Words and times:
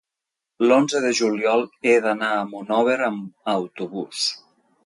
L'onze 0.69 1.01
de 1.03 1.11
juliol 1.19 1.61
he 1.89 1.93
d'anar 2.07 2.31
a 2.39 2.49
Monòver 2.55 2.99
amb 3.11 3.55
autobús. 3.57 4.29